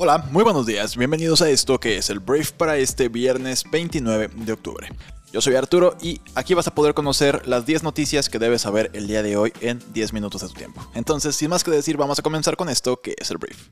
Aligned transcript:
Hola, 0.00 0.18
muy 0.30 0.44
buenos 0.44 0.64
días, 0.64 0.96
bienvenidos 0.96 1.42
a 1.42 1.50
esto 1.50 1.80
que 1.80 1.96
es 1.96 2.08
el 2.08 2.20
Brief 2.20 2.52
para 2.52 2.76
este 2.76 3.08
viernes 3.08 3.64
29 3.68 4.30
de 4.32 4.52
octubre. 4.52 4.88
Yo 5.32 5.40
soy 5.40 5.56
Arturo 5.56 5.96
y 6.00 6.20
aquí 6.36 6.54
vas 6.54 6.68
a 6.68 6.74
poder 6.74 6.94
conocer 6.94 7.48
las 7.48 7.66
10 7.66 7.82
noticias 7.82 8.28
que 8.28 8.38
debes 8.38 8.62
saber 8.62 8.92
el 8.94 9.08
día 9.08 9.24
de 9.24 9.36
hoy 9.36 9.52
en 9.60 9.82
10 9.92 10.12
minutos 10.12 10.42
de 10.42 10.46
tu 10.46 10.54
tiempo. 10.54 10.88
Entonces, 10.94 11.34
sin 11.34 11.50
más 11.50 11.64
que 11.64 11.72
decir, 11.72 11.96
vamos 11.96 12.20
a 12.20 12.22
comenzar 12.22 12.56
con 12.56 12.68
esto 12.68 13.00
que 13.00 13.16
es 13.18 13.28
el 13.32 13.38
brief. 13.38 13.70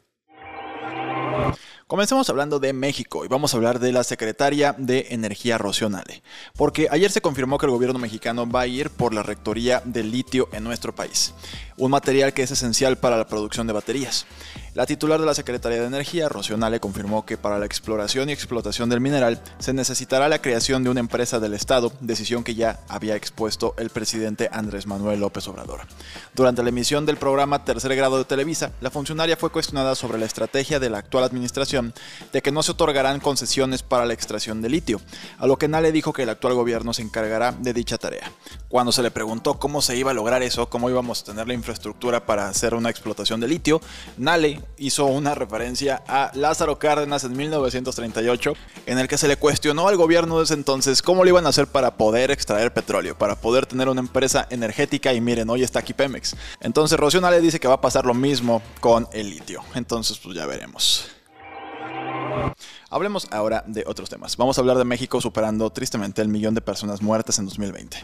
Comencemos 1.87 2.29
hablando 2.29 2.59
de 2.59 2.73
México 2.73 3.25
y 3.25 3.29
vamos 3.29 3.55
a 3.55 3.59
hablar 3.59 3.79
de 3.79 3.93
la 3.93 4.03
secretaria 4.03 4.75
de 4.77 5.07
Energía 5.11 5.59
Rocionale, 5.59 6.25
porque 6.57 6.89
ayer 6.91 7.13
se 7.13 7.21
confirmó 7.21 7.59
que 7.59 7.67
el 7.67 7.71
gobierno 7.71 8.01
mexicano 8.01 8.51
va 8.51 8.63
a 8.63 8.67
ir 8.67 8.91
por 8.91 9.15
la 9.15 9.23
rectoría 9.23 9.81
del 9.85 10.11
litio 10.11 10.49
en 10.51 10.65
nuestro 10.65 10.93
país, 10.93 11.35
un 11.77 11.93
material 11.93 12.35
que 12.35 12.43
es 12.43 12.51
esencial 12.51 12.99
para 12.99 13.17
la 13.17 13.29
producción 13.29 13.69
de 13.69 13.73
baterías. 13.73 14.27
La 14.77 14.85
titular 14.85 15.19
de 15.19 15.25
la 15.25 15.33
Secretaría 15.33 15.81
de 15.81 15.87
Energía, 15.87 16.29
Rocionale, 16.29 16.81
confirmó 16.81 17.25
que 17.25 17.39
para 17.39 17.59
la 17.59 17.65
exploración 17.65 18.29
y 18.29 18.33
explotación 18.33 18.91
del 18.91 19.01
mineral 19.01 19.41
se 19.59 19.73
necesitará 19.73 20.29
la 20.29 20.43
creación 20.43 20.85
de 20.85 20.91
una 20.91 21.01
empresa 21.01 21.41
del 21.41 21.55
Estado, 21.55 21.95
decisión 22.01 22.45
que 22.45 22.55
ya 22.55 22.79
había 22.87 23.17
expuesto 23.17 23.75
el 23.79 23.89
presidente 23.89 24.51
Andrés 24.53 24.87
Manuel 24.87 25.21
López 25.21 25.49
Obrador. 25.49 25.81
Durante 26.35 26.63
la 26.63 26.69
emisión 26.69 27.07
del 27.07 27.17
programa 27.17 27.65
Tercer 27.65 27.97
Grado 27.97 28.19
de 28.19 28.27
Televisa, 28.27 28.71
la 28.83 28.91
funcionaria 28.91 29.39
fue 29.39 29.49
cuestionada 29.49 29.95
sobre 29.95 30.19
la 30.19 30.27
estrategia 30.27 30.79
de 30.79 30.91
la 30.91 30.99
actual 30.99 31.25
administración 31.25 31.95
de 32.35 32.43
que 32.43 32.53
no 32.53 32.63
se 32.63 32.73
otorgarán 32.73 33.21
concesiones 33.21 33.83
para 33.83 34.05
la 34.05 34.13
extracción 34.13 34.61
de 34.61 34.69
litio, 34.69 35.01
a 35.39 35.47
lo 35.47 35.57
que 35.57 35.69
Nale 35.69 35.91
dijo 35.91 36.13
que 36.13 36.25
el 36.25 36.29
actual 36.29 36.53
gobierno 36.53 36.93
se 36.93 37.01
encargará 37.01 37.53
de 37.53 37.73
dicha 37.73 37.97
tarea. 37.97 38.31
Cuando 38.69 38.93
se 38.93 39.03
le 39.03 39.11
preguntó 39.11 39.59
cómo 39.59 39.81
se 39.81 39.97
iba 39.97 40.11
a 40.11 40.15
lograr 40.15 40.43
eso, 40.43 40.69
cómo 40.69 40.91
íbamos 40.91 41.23
a 41.23 41.25
tener 41.25 41.49
la 41.49 41.55
infraestructura 41.55 42.27
para 42.27 42.51
hacer 42.51 42.75
una 42.75 42.91
explotación 42.91 43.41
de 43.41 43.49
litio, 43.49 43.81
Nale 44.19 44.66
hizo 44.79 45.07
una 45.07 45.35
referencia 45.35 46.03
a 46.07 46.31
Lázaro 46.35 46.79
Cárdenas 46.79 47.25
en 47.25 47.37
1938, 47.37 48.55
en 48.87 48.99
el 48.99 49.09
que 49.09 49.19
se 49.19 49.29
le 49.29 49.37
cuestionó 49.37 49.89
al 49.89 49.97
gobierno 49.97 50.39
de 50.39 50.45
ese 50.45 50.55
entonces 50.55 51.03
cómo 51.03 51.25
lo 51.25 51.31
iban 51.31 51.47
a 51.47 51.51
hacer 51.51 51.67
para 51.67 51.97
poder 51.97 52.31
extraer 52.31 52.73
petróleo, 52.73 53.17
para 53.17 53.37
poder 53.37 53.67
tener 53.67 53.89
una 53.89 54.01
empresa 54.01 54.47
energética 54.51 55.13
y 55.13 55.21
miren, 55.21 55.51
hoy 55.51 55.63
está 55.63 55.81
aquí 55.81 55.95
Pemex. 55.95 56.37
Entonces 56.61 56.99
Rocío 56.99 57.21
le 57.21 57.41
dice 57.41 57.61
que 57.61 57.69
va 57.69 57.75
a 57.75 57.81
pasar 57.81 58.05
lo 58.07 58.15
mismo 58.15 58.63
con 58.81 59.09
el 59.13 59.31
litio. 59.31 59.63
Entonces 59.75 60.19
pues 60.19 60.37
ya 60.37 60.47
veremos. 60.47 61.16
Hablemos 62.89 63.27
ahora 63.31 63.65
de 63.67 63.85
otros 63.87 64.09
temas. 64.09 64.37
Vamos 64.37 64.57
a 64.57 64.61
hablar 64.61 64.79
de 64.79 64.85
México 64.85 65.21
superando 65.21 65.71
tristemente 65.71 66.23
el 66.23 66.29
millón 66.29 66.55
de 66.55 66.61
personas 66.61 67.03
muertas 67.03 67.39
en 67.39 67.47
2020. 67.47 67.99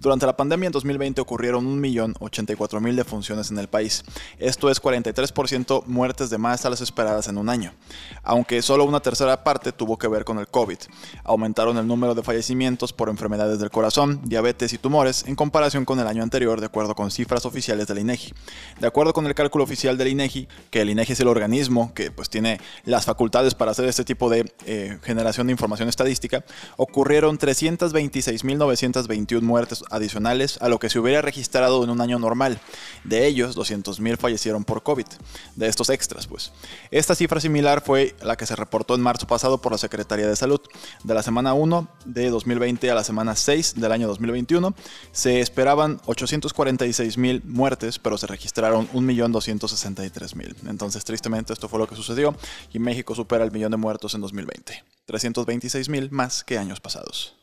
Durante 0.00 0.26
la 0.26 0.36
pandemia 0.36 0.68
en 0.68 0.72
2020 0.72 1.20
ocurrieron 1.20 1.82
1.084.000 1.82 2.94
defunciones 2.94 3.50
en 3.50 3.58
el 3.58 3.68
país. 3.68 4.04
Esto 4.38 4.70
es 4.70 4.80
43% 4.80 5.84
muertes 5.86 6.30
de 6.30 6.38
más 6.38 6.64
a 6.64 6.70
las 6.70 6.80
esperadas 6.80 7.28
en 7.28 7.38
un 7.38 7.48
año. 7.48 7.72
Aunque 8.22 8.62
solo 8.62 8.84
una 8.84 9.00
tercera 9.00 9.42
parte 9.42 9.72
tuvo 9.72 9.98
que 9.98 10.08
ver 10.08 10.24
con 10.24 10.38
el 10.38 10.46
COVID. 10.46 10.78
Aumentaron 11.24 11.76
el 11.76 11.86
número 11.86 12.14
de 12.14 12.22
fallecimientos 12.22 12.92
por 12.92 13.08
enfermedades 13.08 13.58
del 13.58 13.70
corazón, 13.70 14.20
diabetes 14.24 14.72
y 14.72 14.78
tumores 14.78 15.24
en 15.26 15.34
comparación 15.34 15.84
con 15.84 15.98
el 15.98 16.06
año 16.06 16.22
anterior 16.22 16.60
de 16.60 16.66
acuerdo 16.66 16.94
con 16.94 17.10
cifras 17.10 17.44
oficiales 17.44 17.86
del 17.86 17.98
INEGI. 17.98 18.32
De 18.80 18.86
acuerdo 18.86 19.12
con 19.12 19.26
el 19.26 19.34
cálculo 19.34 19.64
oficial 19.64 19.98
del 19.98 20.08
INEGI, 20.08 20.48
que 20.70 20.82
el 20.82 20.90
INEGI 20.90 21.12
es 21.12 21.20
el 21.20 21.28
organismo 21.28 21.92
que 21.94 22.10
pues 22.10 22.30
tiene 22.30 22.60
las 22.84 23.04
facultades 23.04 23.54
para 23.54 23.72
hacer 23.78 23.88
este 23.88 24.04
tipo 24.04 24.28
de 24.28 24.52
eh, 24.66 24.98
generación 25.02 25.46
de 25.46 25.52
información 25.52 25.88
estadística, 25.88 26.44
ocurrieron 26.76 27.38
326.921 27.38 29.40
muertes 29.40 29.84
adicionales 29.90 30.58
a 30.60 30.68
lo 30.68 30.80
que 30.80 30.90
se 30.90 30.98
hubiera 30.98 31.22
registrado 31.22 31.84
en 31.84 31.90
un 31.90 32.00
año 32.00 32.18
normal. 32.18 32.58
De 33.04 33.24
ellos, 33.26 33.56
200.000 33.56 34.16
fallecieron 34.16 34.64
por 34.64 34.82
COVID, 34.82 35.06
de 35.54 35.68
estos 35.68 35.90
extras, 35.90 36.26
pues. 36.26 36.50
Esta 36.90 37.14
cifra 37.14 37.38
similar 37.40 37.80
fue 37.80 38.16
la 38.20 38.36
que 38.36 38.46
se 38.46 38.56
reportó 38.56 38.96
en 38.96 39.00
marzo 39.00 39.28
pasado 39.28 39.58
por 39.58 39.70
la 39.72 39.78
Secretaría 39.78 40.26
de 40.26 40.34
Salud. 40.34 40.60
De 41.04 41.14
la 41.14 41.22
semana 41.22 41.54
1 41.54 41.86
de 42.04 42.30
2020 42.30 42.90
a 42.90 42.96
la 42.96 43.04
semana 43.04 43.36
6 43.36 43.74
del 43.76 43.92
año 43.92 44.08
2021, 44.08 44.74
se 45.12 45.38
esperaban 45.40 46.00
846.000 46.00 47.44
muertes, 47.44 48.00
pero 48.00 48.18
se 48.18 48.26
registraron 48.26 48.88
1.263.000. 48.90 50.68
Entonces, 50.68 51.04
tristemente, 51.04 51.52
esto 51.52 51.68
fue 51.68 51.78
lo 51.78 51.86
que 51.86 51.94
sucedió 51.94 52.34
y 52.72 52.78
México 52.78 53.14
supera 53.14 53.44
el 53.44 53.52
millón 53.52 53.67
de 53.70 53.76
muertos 53.76 54.14
en 54.14 54.20
2020, 54.20 54.84
326 55.06 55.88
mil 55.88 56.10
más 56.10 56.44
que 56.44 56.58
años 56.58 56.80
pasados. 56.80 57.38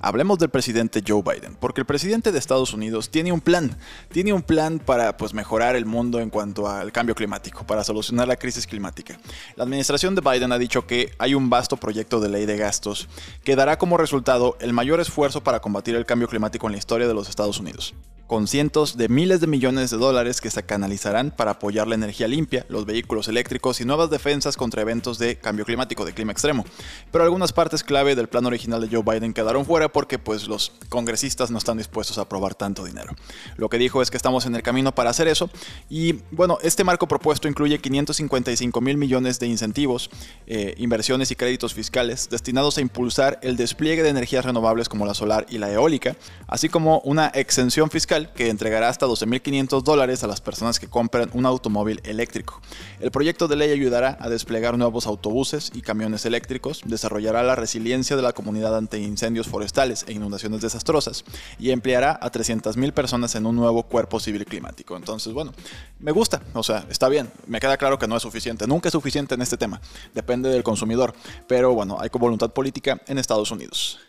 Hablemos 0.00 0.38
del 0.38 0.50
presidente 0.50 1.02
Joe 1.06 1.22
Biden, 1.22 1.56
porque 1.58 1.80
el 1.80 1.86
presidente 1.86 2.30
de 2.30 2.38
Estados 2.38 2.74
Unidos 2.74 3.10
tiene 3.10 3.32
un 3.32 3.40
plan, 3.40 3.76
tiene 4.10 4.32
un 4.32 4.42
plan 4.42 4.78
para 4.78 5.16
pues, 5.16 5.32
mejorar 5.32 5.76
el 5.76 5.86
mundo 5.86 6.20
en 6.20 6.30
cuanto 6.30 6.68
al 6.68 6.92
cambio 6.92 7.14
climático, 7.14 7.66
para 7.66 7.84
solucionar 7.84 8.28
la 8.28 8.36
crisis 8.36 8.66
climática. 8.66 9.18
La 9.56 9.64
administración 9.64 10.14
de 10.14 10.20
Biden 10.20 10.52
ha 10.52 10.58
dicho 10.58 10.86
que 10.86 11.12
hay 11.18 11.34
un 11.34 11.48
vasto 11.48 11.76
proyecto 11.76 12.20
de 12.20 12.28
ley 12.28 12.44
de 12.44 12.58
gastos 12.58 13.08
que 13.44 13.56
dará 13.56 13.78
como 13.78 13.96
resultado 13.96 14.56
el 14.60 14.72
mayor 14.72 15.00
esfuerzo 15.00 15.42
para 15.42 15.60
combatir 15.60 15.94
el 15.94 16.06
cambio 16.06 16.28
climático 16.28 16.66
en 16.66 16.72
la 16.72 16.78
historia 16.78 17.08
de 17.08 17.14
los 17.14 17.28
Estados 17.28 17.58
Unidos 17.58 17.94
con 18.26 18.48
cientos 18.48 18.96
de 18.96 19.08
miles 19.08 19.40
de 19.40 19.46
millones 19.46 19.90
de 19.90 19.98
dólares 19.98 20.40
que 20.40 20.50
se 20.50 20.62
canalizarán 20.62 21.30
para 21.30 21.52
apoyar 21.52 21.86
la 21.86 21.94
energía 21.94 22.26
limpia, 22.26 22.64
los 22.68 22.86
vehículos 22.86 23.28
eléctricos 23.28 23.80
y 23.80 23.84
nuevas 23.84 24.08
defensas 24.08 24.56
contra 24.56 24.82
eventos 24.82 25.18
de 25.18 25.36
cambio 25.36 25.64
climático, 25.64 26.04
de 26.04 26.14
clima 26.14 26.32
extremo. 26.32 26.64
Pero 27.12 27.24
algunas 27.24 27.52
partes 27.52 27.84
clave 27.84 28.16
del 28.16 28.28
plan 28.28 28.46
original 28.46 28.80
de 28.80 28.94
Joe 28.94 29.02
Biden 29.04 29.34
quedaron 29.34 29.66
fuera 29.66 29.88
porque 29.88 30.18
pues 30.18 30.48
los 30.48 30.72
congresistas 30.88 31.50
no 31.50 31.58
están 31.58 31.76
dispuestos 31.76 32.16
a 32.16 32.22
aprobar 32.22 32.54
tanto 32.54 32.84
dinero. 32.84 33.14
Lo 33.56 33.68
que 33.68 33.78
dijo 33.78 34.00
es 34.00 34.10
que 34.10 34.16
estamos 34.16 34.46
en 34.46 34.54
el 34.54 34.62
camino 34.62 34.94
para 34.94 35.10
hacer 35.10 35.28
eso 35.28 35.50
y 35.90 36.20
bueno, 36.30 36.58
este 36.62 36.82
marco 36.82 37.06
propuesto 37.06 37.46
incluye 37.46 37.78
555 37.78 38.80
mil 38.80 38.96
millones 38.96 39.38
de 39.38 39.48
incentivos, 39.48 40.08
eh, 40.46 40.74
inversiones 40.78 41.30
y 41.30 41.36
créditos 41.36 41.74
fiscales 41.74 42.28
destinados 42.30 42.78
a 42.78 42.80
impulsar 42.80 43.38
el 43.42 43.56
despliegue 43.56 44.02
de 44.02 44.08
energías 44.08 44.44
renovables 44.44 44.88
como 44.88 45.04
la 45.04 45.14
solar 45.14 45.46
y 45.50 45.58
la 45.58 45.70
eólica, 45.70 46.16
así 46.46 46.68
como 46.70 47.00
una 47.00 47.28
exención 47.28 47.90
fiscal 47.90 48.23
que 48.32 48.48
entregará 48.48 48.88
hasta 48.88 49.06
12.500 49.06 49.82
dólares 49.82 50.24
a 50.24 50.26
las 50.26 50.40
personas 50.40 50.80
que 50.80 50.88
compren 50.88 51.30
un 51.34 51.46
automóvil 51.46 52.00
eléctrico. 52.04 52.60
El 53.00 53.10
proyecto 53.10 53.46
de 53.46 53.56
ley 53.56 53.70
ayudará 53.70 54.16
a 54.20 54.28
desplegar 54.28 54.76
nuevos 54.76 55.06
autobuses 55.06 55.70
y 55.74 55.82
camiones 55.82 56.24
eléctricos, 56.26 56.82
desarrollará 56.84 57.42
la 57.42 57.54
resiliencia 57.54 58.16
de 58.16 58.22
la 58.22 58.32
comunidad 58.32 58.76
ante 58.76 58.98
incendios 58.98 59.46
forestales 59.46 60.04
e 60.08 60.12
inundaciones 60.12 60.60
desastrosas 60.60 61.24
y 61.58 61.70
empleará 61.70 62.18
a 62.20 62.32
300.000 62.32 62.92
personas 62.92 63.34
en 63.34 63.46
un 63.46 63.56
nuevo 63.56 63.84
cuerpo 63.84 64.18
civil 64.18 64.44
climático. 64.44 64.96
Entonces, 64.96 65.32
bueno, 65.32 65.52
me 66.00 66.10
gusta, 66.10 66.42
o 66.54 66.62
sea, 66.62 66.84
está 66.90 67.08
bien, 67.08 67.30
me 67.46 67.60
queda 67.60 67.76
claro 67.76 67.98
que 67.98 68.08
no 68.08 68.16
es 68.16 68.22
suficiente, 68.22 68.66
nunca 68.66 68.88
es 68.88 68.92
suficiente 68.92 69.34
en 69.34 69.42
este 69.42 69.56
tema, 69.56 69.80
depende 70.14 70.48
del 70.48 70.62
consumidor, 70.62 71.14
pero 71.46 71.74
bueno, 71.74 71.98
hay 72.00 72.08
voluntad 72.18 72.50
política 72.52 73.00
en 73.06 73.18
Estados 73.18 73.50
Unidos. 73.50 74.00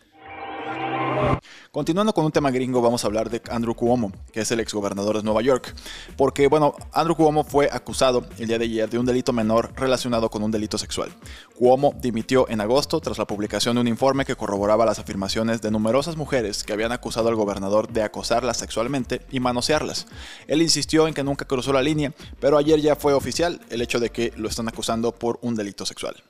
Continuando 1.71 2.13
con 2.13 2.25
un 2.25 2.31
tema 2.31 2.51
gringo, 2.51 2.81
vamos 2.81 3.03
a 3.03 3.07
hablar 3.07 3.29
de 3.29 3.41
Andrew 3.49 3.75
Cuomo, 3.75 4.11
que 4.31 4.41
es 4.41 4.51
el 4.51 4.61
exgobernador 4.61 5.17
de 5.17 5.23
Nueva 5.23 5.41
York. 5.41 5.75
Porque, 6.15 6.47
bueno, 6.47 6.73
Andrew 6.93 7.15
Cuomo 7.15 7.43
fue 7.43 7.67
acusado 7.71 8.25
el 8.37 8.47
día 8.47 8.57
de 8.57 8.65
ayer 8.65 8.89
de 8.89 8.97
un 8.97 9.05
delito 9.05 9.33
menor 9.33 9.73
relacionado 9.75 10.29
con 10.29 10.41
un 10.41 10.51
delito 10.51 10.77
sexual. 10.77 11.11
Cuomo 11.55 11.93
dimitió 12.01 12.49
en 12.49 12.61
agosto 12.61 13.01
tras 13.01 13.17
la 13.17 13.27
publicación 13.27 13.75
de 13.75 13.81
un 13.81 13.87
informe 13.87 14.25
que 14.25 14.35
corroboraba 14.35 14.85
las 14.85 14.99
afirmaciones 14.99 15.61
de 15.61 15.71
numerosas 15.71 16.15
mujeres 16.15 16.63
que 16.63 16.73
habían 16.73 16.91
acusado 16.93 17.29
al 17.29 17.35
gobernador 17.35 17.89
de 17.89 18.03
acosarlas 18.03 18.57
sexualmente 18.57 19.21
y 19.31 19.39
manosearlas. 19.39 20.07
Él 20.47 20.61
insistió 20.61 21.07
en 21.07 21.13
que 21.13 21.23
nunca 21.23 21.45
cruzó 21.45 21.73
la 21.73 21.81
línea, 21.81 22.13
pero 22.39 22.57
ayer 22.57 22.79
ya 22.79 22.95
fue 22.95 23.13
oficial 23.13 23.59
el 23.69 23.81
hecho 23.81 23.99
de 23.99 24.11
que 24.11 24.31
lo 24.37 24.47
están 24.47 24.67
acusando 24.67 25.11
por 25.11 25.39
un 25.41 25.55
delito 25.55 25.85
sexual. 25.85 26.23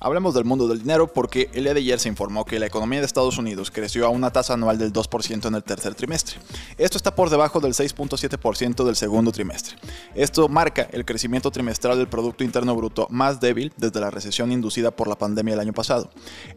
Hablemos 0.00 0.32
del 0.32 0.44
mundo 0.44 0.68
del 0.68 0.78
dinero 0.78 1.12
porque 1.12 1.50
el 1.54 1.64
día 1.64 1.74
de 1.74 1.80
ayer 1.80 1.98
se 1.98 2.08
informó 2.08 2.44
que 2.44 2.60
la 2.60 2.66
economía 2.66 3.00
de 3.00 3.06
Estados 3.06 3.36
Unidos 3.36 3.72
creció 3.72 4.06
a 4.06 4.10
una 4.10 4.30
tasa 4.30 4.54
anual 4.54 4.78
del 4.78 4.92
2% 4.92 5.48
en 5.48 5.54
el 5.56 5.64
tercer 5.64 5.96
trimestre. 5.96 6.36
Esto 6.76 6.96
está 6.96 7.16
por 7.16 7.30
debajo 7.30 7.58
del 7.58 7.72
6.7% 7.72 8.84
del 8.84 8.94
segundo 8.94 9.32
trimestre. 9.32 9.76
Esto 10.14 10.48
marca 10.48 10.88
el 10.92 11.04
crecimiento 11.04 11.50
trimestral 11.50 11.98
del 11.98 12.06
Producto 12.06 12.44
Interno 12.44 12.76
Bruto 12.76 13.08
más 13.10 13.40
débil 13.40 13.72
desde 13.76 13.98
la 13.98 14.12
recesión 14.12 14.52
inducida 14.52 14.92
por 14.92 15.08
la 15.08 15.18
pandemia 15.18 15.54
el 15.54 15.60
año 15.60 15.72
pasado. 15.72 16.10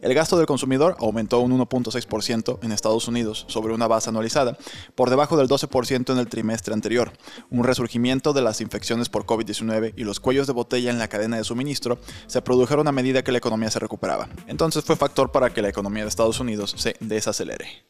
El 0.04 0.14
gasto 0.14 0.38
del 0.38 0.46
consumidor 0.46 0.96
aumentó 1.00 1.40
un 1.40 1.58
1.6% 1.58 2.60
en 2.62 2.72
Estados 2.72 3.08
Unidos 3.08 3.46
sobre 3.48 3.74
una 3.74 3.88
base 3.88 4.10
anualizada, 4.10 4.56
por 4.94 5.10
debajo 5.10 5.36
del 5.36 5.48
12% 5.48 6.12
en 6.12 6.20
el 6.20 6.28
trimestre 6.28 6.76
anterior. 6.76 7.12
Un 7.50 7.64
resurgimiento 7.64 8.34
de 8.34 8.44
las 8.44 8.62
infecciones 8.62 9.10
por 9.10 9.26
COVID-19 9.26 9.94
y 9.98 10.04
los 10.04 10.20
cuellos 10.20 10.46
de 10.46 10.54
botella 10.54 10.92
en 10.92 11.00
la 11.00 11.08
cadena 11.08 11.38
de 11.38 11.44
suministro 11.44 11.98
se 12.28 12.44
produjeron 12.44 12.88
a 12.88 12.92
medida 12.92 13.24
que 13.32 13.34
la 13.34 13.38
economía 13.38 13.72
se 13.72 13.80
recuperaba. 13.80 14.28
Entonces 14.48 14.84
fue 14.84 14.98
factor 14.98 15.32
para 15.32 15.50
que 15.52 15.62
la 15.62 15.70
economía 15.70 16.04
de 16.04 16.10
Estados 16.10 16.40
Unidos 16.42 16.76
se 16.78 16.98
desacelere. 17.00 17.86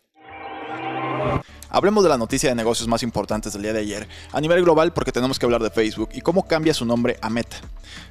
Hablemos 1.70 2.04
de 2.04 2.10
la 2.10 2.18
noticia 2.18 2.50
de 2.50 2.56
negocios 2.56 2.88
más 2.88 3.02
importantes 3.02 3.54
del 3.54 3.62
día 3.62 3.74
de 3.74 3.80
ayer, 3.80 4.08
a 4.34 4.42
nivel 4.42 4.62
global 4.62 4.94
porque 4.94 5.12
tenemos 5.12 5.40
que 5.40 5.46
hablar 5.46 5.64
de 5.64 5.72
Facebook 5.72 6.10
y 6.14 6.22
cómo 6.22 6.46
cambia 6.46 6.74
su 6.74 6.86
nombre 6.86 7.18
a 7.22 7.30
Meta. 7.30 7.58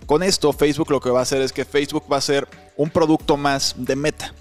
Con 0.06 0.22
esto, 0.22 0.52
Facebook 0.52 0.90
lo 0.90 1.00
que 1.00 1.10
va 1.10 1.20
a 1.20 1.22
hacer 1.22 1.42
es 1.42 1.52
que 1.52 1.64
Facebook 1.64 2.04
va 2.10 2.16
a 2.16 2.22
ser 2.22 2.48
un 2.76 2.90
producto 2.90 3.36
más 3.36 3.74
de 3.76 3.96
Meta 3.96 4.32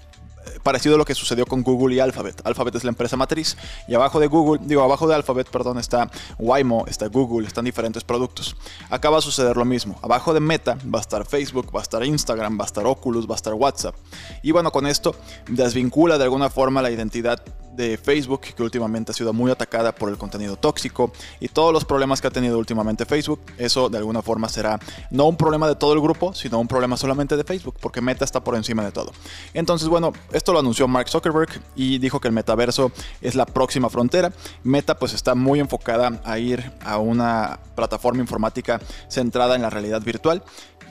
parecido 0.62 0.94
a 0.94 0.98
lo 0.98 1.04
que 1.04 1.14
sucedió 1.14 1.46
con 1.46 1.62
Google 1.62 1.94
y 1.94 2.00
Alphabet. 2.00 2.40
Alphabet 2.44 2.74
es 2.74 2.84
la 2.84 2.90
empresa 2.90 3.16
matriz 3.16 3.56
y 3.88 3.94
abajo 3.94 4.20
de 4.20 4.26
Google, 4.26 4.60
digo, 4.64 4.82
abajo 4.82 5.06
de 5.08 5.14
Alphabet, 5.14 5.48
perdón, 5.50 5.78
está 5.78 6.10
Waymo, 6.38 6.84
está 6.86 7.06
Google, 7.08 7.46
están 7.46 7.64
diferentes 7.64 8.04
productos. 8.04 8.56
Acá 8.88 9.10
va 9.10 9.18
a 9.18 9.22
suceder 9.22 9.56
lo 9.56 9.64
mismo. 9.64 9.98
Abajo 10.02 10.34
de 10.34 10.40
Meta 10.40 10.78
va 10.92 10.98
a 10.98 11.02
estar 11.02 11.24
Facebook, 11.26 11.74
va 11.74 11.80
a 11.80 11.82
estar 11.82 12.04
Instagram, 12.04 12.58
va 12.58 12.64
a 12.64 12.66
estar 12.66 12.86
Oculus, 12.86 13.28
va 13.28 13.34
a 13.34 13.36
estar 13.36 13.54
WhatsApp. 13.54 13.94
Y 14.42 14.52
bueno, 14.52 14.70
con 14.72 14.86
esto 14.86 15.14
desvincula 15.48 16.18
de 16.18 16.24
alguna 16.24 16.50
forma 16.50 16.82
la 16.82 16.90
identidad 16.90 17.42
de 17.80 17.96
Facebook, 17.96 18.40
que 18.40 18.62
últimamente 18.62 19.10
ha 19.10 19.14
sido 19.14 19.32
muy 19.32 19.50
atacada 19.50 19.92
por 19.92 20.10
el 20.10 20.18
contenido 20.18 20.56
tóxico 20.56 21.12
y 21.40 21.48
todos 21.48 21.72
los 21.72 21.84
problemas 21.84 22.20
que 22.20 22.28
ha 22.28 22.30
tenido 22.30 22.58
últimamente 22.58 23.06
Facebook, 23.06 23.40
eso 23.58 23.88
de 23.88 23.98
alguna 23.98 24.22
forma 24.22 24.48
será 24.48 24.78
no 25.10 25.26
un 25.26 25.36
problema 25.36 25.66
de 25.66 25.74
todo 25.74 25.92
el 25.94 26.00
grupo, 26.00 26.34
sino 26.34 26.60
un 26.60 26.68
problema 26.68 26.96
solamente 26.96 27.36
de 27.36 27.44
Facebook, 27.44 27.76
porque 27.80 28.00
Meta 28.00 28.24
está 28.24 28.44
por 28.44 28.54
encima 28.54 28.84
de 28.84 28.92
todo. 28.92 29.12
Entonces, 29.54 29.88
bueno, 29.88 30.12
esto 30.32 30.52
lo 30.52 30.58
anunció 30.58 30.86
Mark 30.86 31.08
Zuckerberg 31.08 31.60
y 31.74 31.98
dijo 31.98 32.20
que 32.20 32.28
el 32.28 32.34
metaverso 32.34 32.92
es 33.20 33.34
la 33.34 33.46
próxima 33.46 33.88
frontera. 33.88 34.32
Meta 34.62 34.98
pues 34.98 35.14
está 35.14 35.34
muy 35.34 35.60
enfocada 35.60 36.20
a 36.24 36.38
ir 36.38 36.70
a 36.84 36.98
una 36.98 37.60
plataforma 37.74 38.20
informática 38.20 38.80
centrada 39.08 39.56
en 39.56 39.62
la 39.62 39.70
realidad 39.70 40.02
virtual 40.02 40.42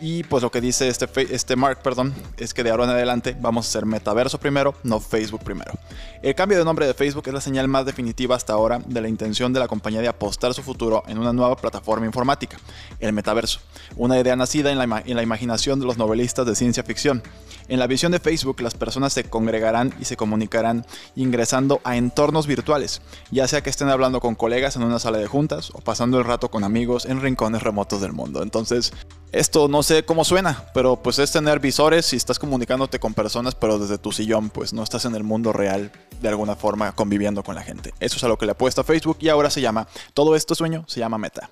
y 0.01 0.24
pues 0.24 0.44
lo 0.44 0.51
que 0.51 0.62
dice 0.62 0.88
este, 0.88 1.07
este 1.34 1.56
Mark, 1.56 1.80
perdón, 1.81 2.13
es 2.38 2.54
que 2.54 2.63
de 2.63 2.72
ahora 2.72 2.86
en 2.86 2.92
adelante 2.92 3.36
vamos 3.40 3.66
a 3.66 3.69
hacer 3.69 3.86
metaverso 3.86 4.40
primero, 4.40 4.74
no 4.84 5.00
Facebook 5.00 5.44
primero. 5.44 5.74
El 6.22 6.36
cambio 6.36 6.57
de 6.57 6.66
nombre 6.66 6.86
de 6.86 6.94
Facebook 6.94 7.24
es 7.28 7.34
la 7.34 7.42
señal 7.42 7.68
más 7.68 7.86
definitiva 7.86 8.36
hasta 8.36 8.54
ahora 8.54 8.80
de 8.86 9.01
la 9.01 9.07
intención 9.07 9.54
de 9.54 9.60
la 9.60 9.68
compañía 9.68 10.01
de 10.01 10.07
apostar 10.07 10.54
su 10.54 10.63
futuro 10.63 11.04
en 11.07 11.18
una 11.18 11.34
nueva 11.34 11.56
plataforma 11.56 12.06
informática, 12.06 12.57
el 13.00 13.13
metaverso. 13.13 13.60
Una 13.96 14.19
idea 14.19 14.36
nacida 14.36 14.72
en 14.72 14.78
la, 14.78 15.04
en 15.06 15.16
la 15.16 15.24
imaginación 15.24 15.80
de 15.80 15.86
los 15.86 15.98
novelistas 15.98 16.46
de 16.46 16.56
ciencia 16.56 16.84
ficción. 16.84 17.24
En 17.68 17.78
la 17.78 17.88
visión 17.88 18.12
de 18.12 18.19
Facebook, 18.19 18.62
las 18.62 18.74
personas 18.74 19.13
se 19.13 19.25
congregarán 19.25 19.94
y 20.00 20.06
se 20.06 20.18
comunicarán 20.18 20.86
ingresando 21.16 21.81
a 21.84 21.98
entornos 21.98 22.48
virtuales, 22.48 23.01
ya 23.30 23.48
sea 23.48 23.62
que 23.62 23.69
estén 23.69 23.90
hablando 23.90 24.19
con 24.22 24.36
colegas 24.36 24.75
en 24.75 24.84
una 24.84 24.98
sala 24.98 25.19
de 25.19 25.28
juntas 25.28 25.69
o 25.74 25.80
pasando 25.80 26.18
el 26.18 26.25
rato 26.25 26.50
con 26.50 26.63
amigos 26.63 27.06
en 27.06 27.22
rincones 27.22 27.62
remotos 27.62 28.01
del 28.01 28.13
mundo. 28.13 28.42
Entonces, 28.42 28.92
esto 29.31 29.67
no 29.67 29.83
sé 29.83 30.03
cómo 30.03 30.23
suena, 30.25 30.65
pero 30.73 30.95
pues 30.95 31.19
es 31.19 31.31
tener 31.31 31.59
visores 31.59 32.13
y 32.13 32.15
estás 32.15 32.39
comunicándote 32.39 32.99
con 32.99 33.13
personas, 33.13 33.55
pero 33.55 33.77
desde 33.77 33.97
tu 33.97 34.11
sillón, 34.11 34.49
pues 34.49 34.73
no 34.73 34.83
estás 34.83 35.05
en 35.05 35.15
el 35.15 35.23
mundo 35.23 35.53
real 35.53 35.91
de 36.21 36.29
alguna 36.29 36.55
forma 36.55 36.91
conviviendo 36.93 37.43
con 37.43 37.55
la 37.55 37.61
gente. 37.61 37.93
Eso 37.99 38.17
es 38.17 38.23
a 38.23 38.27
lo 38.27 38.37
que 38.37 38.45
le 38.45 38.53
apuesta 38.53 38.83
Facebook 38.83 39.17
y 39.19 39.29
ahora 39.29 39.49
se 39.49 39.61
llama, 39.61 39.87
todo 40.13 40.35
esto 40.35 40.55
sueño 40.55 40.83
se 40.87 40.99
llama 40.99 41.17
Meta. 41.17 41.49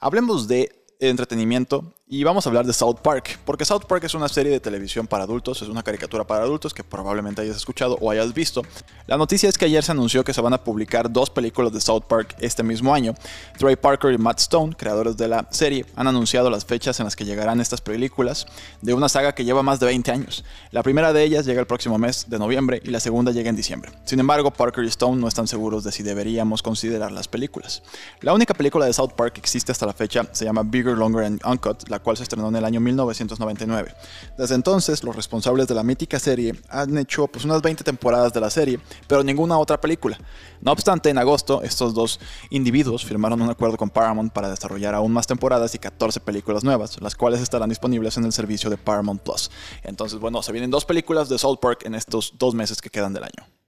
Hablemos 0.00 0.48
de 0.48 0.83
entretenimiento 1.00 1.94
y 2.06 2.22
vamos 2.22 2.46
a 2.46 2.50
hablar 2.50 2.66
de 2.66 2.72
South 2.72 2.98
Park, 3.02 3.38
porque 3.46 3.64
South 3.64 3.86
Park 3.88 4.04
es 4.04 4.14
una 4.14 4.28
serie 4.28 4.52
de 4.52 4.60
televisión 4.60 5.06
para 5.06 5.24
adultos, 5.24 5.62
es 5.62 5.68
una 5.68 5.82
caricatura 5.82 6.24
para 6.24 6.44
adultos 6.44 6.74
que 6.74 6.84
probablemente 6.84 7.40
hayas 7.40 7.56
escuchado 7.56 7.96
o 8.00 8.10
hayas 8.10 8.34
visto. 8.34 8.62
La 9.06 9.16
noticia 9.16 9.48
es 9.48 9.56
que 9.56 9.64
ayer 9.64 9.82
se 9.82 9.92
anunció 9.92 10.22
que 10.22 10.34
se 10.34 10.40
van 10.40 10.52
a 10.52 10.62
publicar 10.62 11.10
dos 11.10 11.30
películas 11.30 11.72
de 11.72 11.80
South 11.80 12.02
Park 12.06 12.36
este 12.40 12.62
mismo 12.62 12.94
año. 12.94 13.14
Trey 13.58 13.76
Parker 13.76 14.12
y 14.12 14.18
Matt 14.18 14.40
Stone, 14.40 14.76
creadores 14.76 15.16
de 15.16 15.28
la 15.28 15.48
serie, 15.50 15.86
han 15.96 16.06
anunciado 16.06 16.50
las 16.50 16.64
fechas 16.66 17.00
en 17.00 17.04
las 17.04 17.16
que 17.16 17.24
llegarán 17.24 17.60
estas 17.60 17.80
películas 17.80 18.46
de 18.82 18.92
una 18.92 19.08
saga 19.08 19.34
que 19.34 19.44
lleva 19.44 19.62
más 19.62 19.80
de 19.80 19.86
20 19.86 20.12
años. 20.12 20.44
La 20.72 20.82
primera 20.82 21.12
de 21.12 21.24
ellas 21.24 21.46
llega 21.46 21.60
el 21.60 21.66
próximo 21.66 21.98
mes 21.98 22.26
de 22.28 22.38
noviembre 22.38 22.82
y 22.84 22.90
la 22.90 23.00
segunda 23.00 23.32
llega 23.32 23.48
en 23.48 23.56
diciembre. 23.56 23.90
Sin 24.04 24.20
embargo, 24.20 24.52
Parker 24.52 24.84
y 24.84 24.88
Stone 24.88 25.20
no 25.20 25.26
están 25.26 25.48
seguros 25.48 25.84
de 25.84 25.90
si 25.90 26.02
deberíamos 26.02 26.62
considerar 26.62 27.12
las 27.12 27.28
películas. 27.28 27.82
La 28.20 28.34
única 28.34 28.52
película 28.52 28.84
de 28.84 28.92
South 28.92 29.12
Park 29.16 29.32
que 29.34 29.40
existe 29.40 29.72
hasta 29.72 29.86
la 29.86 29.94
fecha 29.94 30.26
se 30.32 30.44
llama 30.44 30.62
Longer 30.92 31.24
and 31.24 31.40
Uncut, 31.44 31.88
la 31.88 31.98
cual 31.98 32.16
se 32.16 32.22
estrenó 32.22 32.48
en 32.48 32.56
el 32.56 32.64
año 32.64 32.80
1999. 32.80 33.94
Desde 34.36 34.54
entonces, 34.54 35.02
los 35.02 35.16
responsables 35.16 35.66
de 35.66 35.74
la 35.74 35.82
mítica 35.82 36.18
serie 36.18 36.54
han 36.68 36.96
hecho 36.98 37.26
pues, 37.26 37.44
unas 37.44 37.62
20 37.62 37.84
temporadas 37.84 38.32
de 38.32 38.40
la 38.40 38.50
serie, 38.50 38.78
pero 39.06 39.22
ninguna 39.22 39.58
otra 39.58 39.80
película. 39.80 40.18
No 40.60 40.72
obstante, 40.72 41.10
en 41.10 41.18
agosto, 41.18 41.62
estos 41.62 41.94
dos 41.94 42.20
individuos 42.50 43.04
firmaron 43.04 43.40
un 43.40 43.50
acuerdo 43.50 43.76
con 43.76 43.90
Paramount 43.90 44.32
para 44.32 44.50
desarrollar 44.50 44.94
aún 44.94 45.12
más 45.12 45.26
temporadas 45.26 45.74
y 45.74 45.78
14 45.78 46.20
películas 46.20 46.64
nuevas, 46.64 47.00
las 47.00 47.14
cuales 47.14 47.40
estarán 47.40 47.68
disponibles 47.68 48.16
en 48.16 48.24
el 48.24 48.32
servicio 48.32 48.70
de 48.70 48.76
Paramount 48.76 49.22
Plus. 49.22 49.50
Entonces, 49.82 50.18
bueno, 50.18 50.42
se 50.42 50.52
vienen 50.52 50.70
dos 50.70 50.84
películas 50.84 51.28
de 51.28 51.38
South 51.38 51.58
Park 51.60 51.80
en 51.84 51.94
estos 51.94 52.34
dos 52.38 52.54
meses 52.54 52.80
que 52.80 52.90
quedan 52.90 53.12
del 53.12 53.24
año. 53.24 53.63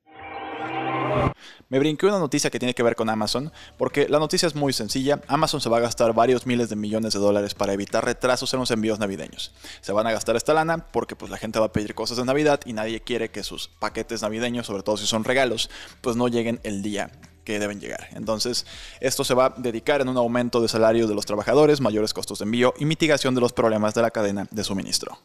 Me 1.69 1.79
brinqué 1.81 2.07
una 2.07 2.19
noticia 2.19 2.51
que 2.51 2.59
tiene 2.59 2.75
que 2.75 2.83
ver 2.83 2.95
con 2.95 3.09
Amazon, 3.09 3.53
porque 3.77 4.09
la 4.09 4.19
noticia 4.19 4.47
es 4.47 4.55
muy 4.55 4.73
sencilla. 4.73 5.21
Amazon 5.27 5.61
se 5.61 5.69
va 5.69 5.79
a 5.79 5.81
gastar 5.81 6.15
varios 6.15 6.47
miles 6.47 6.69
de 6.69 6.77
millones 6.77 7.13
de 7.13 7.19
dólares 7.19 7.55
para 7.55 7.73
evitar 7.73 8.05
retrasos 8.05 8.53
en 8.55 8.61
los 8.61 8.71
envíos 8.71 8.99
navideños. 8.99 9.53
Se 9.81 9.93
van 9.93 10.07
a 10.07 10.13
gastar 10.13 10.37
esta 10.37 10.55
lana 10.55 10.87
porque 10.93 11.17
pues 11.17 11.31
la 11.31 11.39
gente 11.39 11.59
va 11.59 11.67
a 11.67 11.73
pedir 11.73 11.95
cosas 11.95 12.19
de 12.19 12.25
Navidad 12.25 12.61
y 12.65 12.73
nadie 12.73 13.01
quiere 13.01 13.31
que 13.31 13.43
sus 13.43 13.69
paquetes 13.69 14.23
navideños, 14.23 14.67
sobre 14.67 14.83
todo 14.83 14.97
si 14.97 15.07
son 15.07 15.25
regalos, 15.25 15.71
pues 16.01 16.17
no 16.17 16.29
lleguen 16.29 16.61
el 16.63 16.83
día 16.83 17.11
que 17.45 17.59
deben 17.59 17.81
llegar. 17.81 18.09
Entonces, 18.13 18.67
esto 19.01 19.25
se 19.25 19.35
va 19.35 19.47
a 19.47 19.55
dedicar 19.57 20.01
en 20.01 20.09
un 20.09 20.17
aumento 20.17 20.61
de 20.61 20.69
salario 20.69 21.07
de 21.07 21.15
los 21.15 21.27
trabajadores, 21.27 21.81
mayores 21.81 22.13
costos 22.13 22.41
de 22.41 22.45
envío 22.45 22.75
y 22.79 22.85
mitigación 22.85 23.35
de 23.35 23.41
los 23.41 23.53
problemas 23.53 23.95
de 23.95 24.03
la 24.03 24.11
cadena 24.11 24.47
de 24.51 24.65
suministro. 24.65 25.19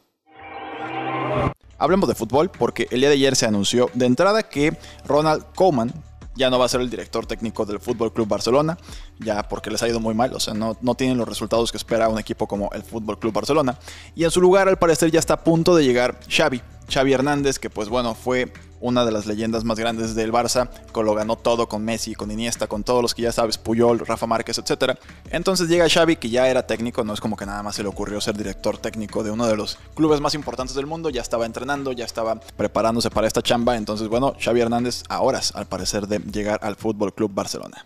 Hablemos 1.81 2.07
de 2.07 2.13
fútbol 2.13 2.51
porque 2.51 2.87
el 2.91 2.99
día 2.99 3.09
de 3.09 3.15
ayer 3.15 3.35
se 3.35 3.47
anunció 3.47 3.89
de 3.95 4.05
entrada 4.05 4.43
que 4.43 4.77
Ronald 5.03 5.43
Koeman 5.55 5.91
ya 6.35 6.51
no 6.51 6.59
va 6.59 6.65
a 6.65 6.69
ser 6.69 6.79
el 6.79 6.91
director 6.91 7.25
técnico 7.25 7.65
del 7.65 7.79
Fútbol 7.79 8.13
Club 8.13 8.27
Barcelona, 8.27 8.77
ya 9.19 9.41
porque 9.49 9.71
les 9.71 9.81
ha 9.81 9.87
ido 9.87 9.99
muy 9.99 10.13
mal, 10.13 10.31
o 10.33 10.39
sea, 10.39 10.53
no, 10.53 10.77
no 10.79 10.93
tienen 10.93 11.17
los 11.17 11.27
resultados 11.27 11.71
que 11.71 11.77
espera 11.77 12.07
un 12.07 12.19
equipo 12.19 12.47
como 12.47 12.69
el 12.71 12.83
Fútbol 12.83 13.17
Club 13.17 13.33
Barcelona. 13.33 13.79
Y 14.15 14.25
en 14.25 14.31
su 14.31 14.39
lugar, 14.39 14.67
al 14.67 14.77
parecer, 14.77 15.09
ya 15.09 15.19
está 15.19 15.33
a 15.33 15.43
punto 15.43 15.75
de 15.75 15.83
llegar 15.83 16.19
Xavi, 16.29 16.61
Xavi 16.91 17.13
Hernández, 17.13 17.57
que 17.57 17.69
pues 17.69 17.89
bueno, 17.89 18.15
fue 18.15 18.51
una 18.81 19.05
de 19.05 19.11
las 19.11 19.25
leyendas 19.25 19.63
más 19.63 19.79
grandes 19.79 20.15
del 20.15 20.31
Barça, 20.31 20.69
que 20.93 21.03
lo 21.03 21.13
ganó 21.13 21.37
todo 21.37 21.69
con 21.69 21.85
Messi, 21.85 22.15
con 22.15 22.31
Iniesta, 22.31 22.67
con 22.67 22.83
todos 22.83 23.01
los 23.01 23.15
que 23.15 23.21
ya 23.21 23.31
sabes, 23.31 23.57
Puyol, 23.57 23.99
Rafa 23.99 24.27
Márquez, 24.27 24.57
etc. 24.57 24.97
Entonces 25.29 25.69
llega 25.69 25.87
Xavi, 25.87 26.17
que 26.17 26.29
ya 26.29 26.49
era 26.49 26.65
técnico, 26.67 27.03
no 27.03 27.13
es 27.13 27.21
como 27.21 27.37
que 27.37 27.45
nada 27.45 27.63
más 27.63 27.75
se 27.75 27.83
le 27.83 27.89
ocurrió 27.89 28.19
ser 28.19 28.35
director 28.35 28.77
técnico 28.77 29.23
de 29.23 29.31
uno 29.31 29.47
de 29.47 29.55
los 29.55 29.77
clubes 29.95 30.19
más 30.19 30.33
importantes 30.33 30.75
del 30.75 30.87
mundo, 30.87 31.09
ya 31.09 31.21
estaba 31.21 31.45
entrenando, 31.45 31.91
ya 31.91 32.05
estaba 32.05 32.39
preparándose 32.57 33.09
para 33.09 33.27
esta 33.27 33.41
chamba, 33.41 33.77
entonces 33.77 34.07
bueno, 34.07 34.33
Xavi 34.39 34.61
Hernández 34.61 35.03
a 35.09 35.21
horas 35.21 35.53
al 35.55 35.67
parecer 35.67 36.07
de 36.07 36.19
llegar 36.19 36.59
al 36.63 36.75
Fútbol 36.75 37.13
Club 37.13 37.31
Barcelona. 37.33 37.85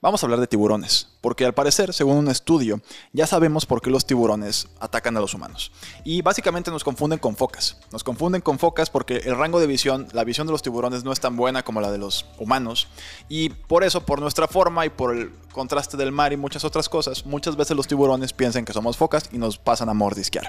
Vamos 0.00 0.22
a 0.22 0.26
hablar 0.26 0.40
de 0.40 0.46
tiburones, 0.46 1.08
porque 1.20 1.44
al 1.44 1.54
parecer, 1.54 1.92
según 1.94 2.16
un 2.16 2.28
estudio, 2.28 2.80
ya 3.12 3.26
sabemos 3.26 3.66
por 3.66 3.80
qué 3.80 3.90
los 3.90 4.06
tiburones 4.06 4.68
atacan 4.78 5.16
a 5.16 5.20
los 5.20 5.34
humanos. 5.34 5.72
Y 6.04 6.22
básicamente 6.22 6.70
nos 6.70 6.84
confunden 6.84 7.18
con 7.18 7.36
focas. 7.36 7.78
Nos 7.92 8.04
confunden 8.04 8.42
con 8.42 8.58
focas 8.58 8.90
porque 8.90 9.16
el 9.18 9.36
rango 9.36 9.58
de 9.60 9.66
visión, 9.66 10.08
la 10.12 10.24
visión 10.24 10.46
de 10.46 10.52
los 10.52 10.62
tiburones 10.62 11.04
no 11.04 11.12
es 11.12 11.20
tan 11.20 11.36
buena 11.36 11.64
como 11.64 11.80
la 11.80 11.90
de 11.90 11.98
los 11.98 12.26
humanos. 12.38 12.88
Y 13.28 13.48
por 13.48 13.84
eso, 13.84 14.04
por 14.04 14.20
nuestra 14.20 14.48
forma 14.48 14.86
y 14.86 14.90
por 14.90 15.16
el 15.16 15.32
contraste 15.56 15.96
del 15.96 16.12
mar 16.12 16.34
y 16.34 16.36
muchas 16.36 16.64
otras 16.64 16.88
cosas, 16.88 17.24
muchas 17.24 17.56
veces 17.56 17.74
los 17.76 17.88
tiburones 17.88 18.34
piensan 18.34 18.66
que 18.66 18.74
somos 18.74 18.98
focas 18.98 19.30
y 19.32 19.38
nos 19.38 19.56
pasan 19.56 19.88
a 19.88 19.94
mordisquear. 19.94 20.46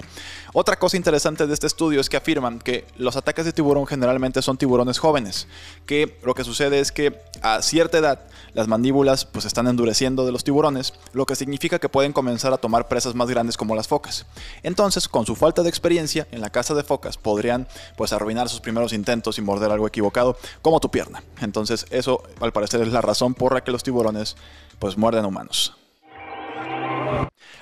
Otra 0.52 0.78
cosa 0.78 0.98
interesante 0.98 1.46
de 1.46 1.54
este 1.54 1.66
estudio 1.66 1.98
es 2.00 2.10
que 2.10 2.18
afirman 2.18 2.58
que 2.58 2.84
los 2.98 3.16
ataques 3.16 3.46
de 3.46 3.54
tiburón 3.54 3.86
generalmente 3.86 4.42
son 4.42 4.58
tiburones 4.58 4.98
jóvenes, 4.98 5.48
que 5.86 6.18
lo 6.22 6.34
que 6.34 6.44
sucede 6.44 6.78
es 6.78 6.92
que 6.92 7.20
a 7.40 7.62
cierta 7.62 7.96
edad 7.98 8.20
las 8.52 8.68
mandíbulas 8.68 9.24
pues 9.24 9.46
están 9.46 9.66
endureciendo 9.66 10.26
de 10.26 10.32
los 10.32 10.44
tiburones, 10.44 10.92
lo 11.14 11.24
que 11.24 11.36
significa 11.36 11.78
que 11.78 11.88
pueden 11.88 12.12
comenzar 12.12 12.52
a 12.52 12.58
tomar 12.58 12.86
presas 12.86 13.14
más 13.14 13.30
grandes 13.30 13.56
como 13.56 13.74
las 13.74 13.88
focas. 13.88 14.26
Entonces, 14.62 15.08
con 15.08 15.24
su 15.24 15.34
falta 15.34 15.62
de 15.62 15.70
experiencia 15.70 16.28
en 16.32 16.42
la 16.42 16.50
caza 16.50 16.74
de 16.74 16.82
focas, 16.82 17.16
podrían 17.16 17.66
pues 17.96 18.12
arruinar 18.12 18.50
sus 18.50 18.60
primeros 18.60 18.92
intentos 18.92 19.38
y 19.38 19.42
morder 19.42 19.70
algo 19.70 19.86
equivocado, 19.86 20.36
como 20.60 20.80
tu 20.80 20.90
pierna. 20.90 21.22
Entonces, 21.40 21.86
eso 21.88 22.22
al 22.40 22.52
parecer 22.52 22.82
es 22.82 22.92
la 22.92 23.00
razón 23.00 23.32
por 23.32 23.54
la 23.54 23.64
que 23.64 23.72
los 23.72 23.82
tiburones 23.82 24.36
pues 24.78 24.97
muerden 24.98 25.24
humanos. 25.24 25.74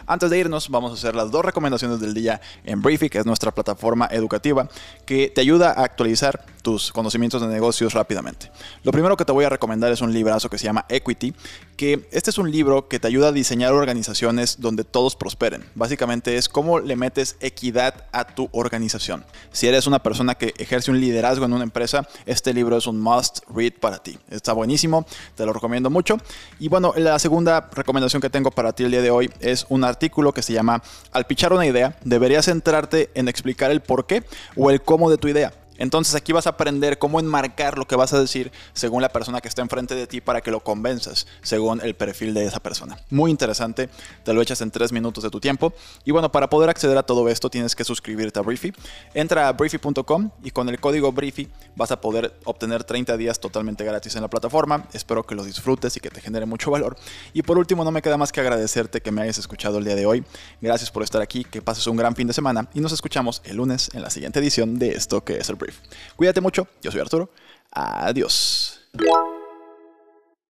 Antes 0.08 0.30
de 0.30 0.38
irnos, 0.38 0.68
vamos 0.68 0.92
a 0.92 0.94
hacer 0.94 1.16
las 1.16 1.32
dos 1.32 1.44
recomendaciones 1.44 1.98
del 1.98 2.14
día 2.14 2.40
en 2.64 2.80
Briefy, 2.80 3.10
que 3.10 3.18
es 3.18 3.26
nuestra 3.26 3.52
plataforma 3.52 4.08
educativa 4.12 4.68
que 5.04 5.32
te 5.34 5.40
ayuda 5.40 5.72
a 5.72 5.82
actualizar 5.82 6.46
tus 6.62 6.92
conocimientos 6.92 7.42
de 7.42 7.48
negocios 7.48 7.92
rápidamente. 7.92 8.52
Lo 8.84 8.92
primero 8.92 9.16
que 9.16 9.24
te 9.24 9.32
voy 9.32 9.44
a 9.44 9.48
recomendar 9.48 9.90
es 9.90 10.00
un 10.00 10.12
librazo 10.12 10.48
que 10.48 10.58
se 10.58 10.64
llama 10.64 10.84
Equity, 10.88 11.34
que 11.76 12.08
este 12.10 12.30
es 12.30 12.38
un 12.38 12.50
libro 12.50 12.88
que 12.88 12.98
te 12.98 13.06
ayuda 13.06 13.28
a 13.28 13.32
diseñar 13.32 13.72
organizaciones 13.72 14.60
donde 14.60 14.84
todos 14.84 15.14
prosperen. 15.14 15.64
Básicamente 15.74 16.36
es 16.36 16.48
cómo 16.48 16.80
le 16.80 16.96
metes 16.96 17.36
equidad 17.40 18.06
a 18.12 18.26
tu 18.26 18.48
organización. 18.52 19.24
Si 19.52 19.66
eres 19.66 19.86
una 19.86 20.02
persona 20.02 20.34
que 20.34 20.54
ejerce 20.58 20.90
un 20.90 21.00
liderazgo 21.00 21.44
en 21.44 21.52
una 21.52 21.64
empresa, 21.64 22.08
este 22.24 22.54
libro 22.54 22.76
es 22.76 22.86
un 22.86 23.00
must 23.00 23.40
read 23.54 23.74
para 23.74 23.98
ti. 23.98 24.18
Está 24.30 24.52
buenísimo, 24.52 25.06
te 25.34 25.44
lo 25.44 25.52
recomiendo 25.52 25.90
mucho. 25.90 26.18
Y 26.58 26.68
bueno, 26.68 26.94
la 26.96 27.18
segunda 27.18 27.68
recomendación 27.72 28.22
que 28.22 28.30
tengo 28.30 28.50
para 28.50 28.72
ti 28.72 28.84
el 28.84 28.90
día 28.90 29.02
de 29.02 29.10
hoy 29.10 29.30
es 29.40 29.66
un 29.68 29.84
artículo 29.84 30.32
que 30.32 30.42
se 30.42 30.52
llama 30.52 30.82
Al 31.12 31.26
pichar 31.26 31.52
una 31.52 31.66
idea, 31.66 31.96
deberías 32.04 32.46
centrarte 32.46 33.10
en 33.14 33.28
explicar 33.28 33.70
el 33.70 33.80
por 33.80 34.06
qué 34.06 34.24
o 34.56 34.70
el 34.70 34.82
cómo 34.82 35.10
de 35.10 35.18
tu 35.18 35.28
idea 35.28 35.52
Entonces 35.78 36.14
aquí 36.14 36.32
vas 36.32 36.46
a 36.46 36.50
aprender 36.50 36.98
cómo 36.98 37.20
enmarcar 37.20 37.78
lo 37.78 37.86
que 37.86 37.96
vas 37.96 38.12
a 38.12 38.20
decir 38.20 38.52
según 38.72 39.02
la 39.02 39.08
persona 39.08 39.40
que 39.40 39.48
está 39.48 39.62
enfrente 39.62 39.94
de 39.94 40.06
ti 40.06 40.20
para 40.20 40.40
que 40.40 40.50
lo 40.50 40.60
convenzas, 40.60 41.26
según 41.42 41.80
el 41.82 41.94
perfil 41.94 42.34
de 42.34 42.46
esa 42.46 42.60
persona. 42.60 42.98
Muy 43.10 43.30
interesante, 43.30 43.88
te 44.24 44.32
lo 44.32 44.42
echas 44.42 44.60
en 44.60 44.70
tres 44.70 44.92
minutos 44.92 45.24
de 45.24 45.30
tu 45.30 45.40
tiempo. 45.40 45.72
Y 46.04 46.10
bueno, 46.10 46.30
para 46.32 46.48
poder 46.48 46.70
acceder 46.70 46.96
a 46.98 47.02
todo 47.02 47.28
esto 47.28 47.50
tienes 47.50 47.74
que 47.74 47.84
suscribirte 47.84 48.38
a 48.38 48.42
Briefy. 48.42 48.72
Entra 49.14 49.48
a 49.48 49.52
briefy.com 49.52 50.30
y 50.42 50.50
con 50.50 50.68
el 50.68 50.80
código 50.80 51.12
Briefy 51.12 51.48
vas 51.74 51.90
a 51.90 52.00
poder 52.00 52.38
obtener 52.44 52.84
30 52.84 53.16
días 53.16 53.40
totalmente 53.40 53.84
gratis 53.84 54.16
en 54.16 54.22
la 54.22 54.28
plataforma. 54.28 54.86
Espero 54.92 55.24
que 55.24 55.34
lo 55.34 55.44
disfrutes 55.44 55.96
y 55.96 56.00
que 56.00 56.10
te 56.10 56.20
genere 56.20 56.46
mucho 56.46 56.70
valor. 56.70 56.96
Y 57.32 57.42
por 57.42 57.58
último, 57.58 57.84
no 57.84 57.90
me 57.90 58.02
queda 58.02 58.16
más 58.16 58.32
que 58.32 58.40
agradecerte 58.40 59.00
que 59.00 59.10
me 59.10 59.22
hayas 59.22 59.38
escuchado 59.38 59.78
el 59.78 59.84
día 59.84 59.94
de 59.94 60.06
hoy. 60.06 60.24
Gracias 60.60 60.90
por 60.90 61.02
estar 61.02 61.22
aquí, 61.22 61.44
que 61.44 61.62
pases 61.62 61.86
un 61.86 61.96
gran 61.96 62.14
fin 62.14 62.26
de 62.26 62.32
semana 62.32 62.68
y 62.74 62.80
nos 62.80 62.92
escuchamos 62.92 63.42
el 63.44 63.56
lunes 63.56 63.90
en 63.94 64.02
la 64.02 64.10
siguiente 64.10 64.38
edición 64.38 64.78
de 64.78 64.90
esto 64.90 65.24
que 65.24 65.38
es 65.38 65.48
el 65.48 65.56
Cuídate 66.16 66.40
mucho, 66.40 66.66
yo 66.82 66.90
soy 66.90 67.00
Arturo. 67.00 67.30
Adiós. 67.70 68.80